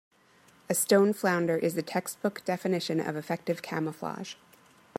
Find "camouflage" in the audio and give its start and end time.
3.61-4.33